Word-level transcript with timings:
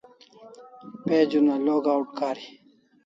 Page 1.05 1.35
una 1.41 1.55
logout 1.65 2.07
kari 2.17 2.45